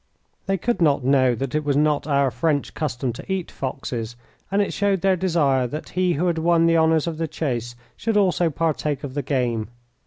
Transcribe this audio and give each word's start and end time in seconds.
They 0.47 0.57
could 0.57 0.81
not 0.81 1.03
know 1.03 1.35
that 1.35 1.53
it 1.53 1.63
was 1.63 1.77
not 1.77 2.07
our 2.07 2.31
French 2.31 2.73
custom 2.73 3.13
to 3.13 3.31
eat 3.31 3.51
foxes, 3.51 4.15
and 4.49 4.59
it 4.59 4.73
showed 4.73 5.01
their 5.01 5.15
desire 5.15 5.67
that 5.67 5.89
he 5.89 6.13
who 6.13 6.25
had 6.25 6.39
won 6.39 6.65
the 6.65 6.75
honours 6.75 7.05
of 7.05 7.19
the 7.19 7.27
chase 7.27 7.75
should 7.95 8.17
also 8.17 8.49
partake 8.49 9.03
of 9.03 9.13
the 9.13 9.21
game. 9.21 9.67